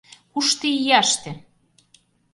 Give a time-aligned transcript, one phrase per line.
[0.33, 1.31] Кушто-ияште?..